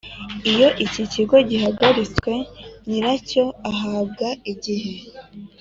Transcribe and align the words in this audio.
Iyo 0.51 0.67
ikigo 0.85 1.35
gihagaritswe 1.49 2.33
nyiracyo 2.87 3.45
ahabwa 3.69 4.27
igihe 4.51 4.93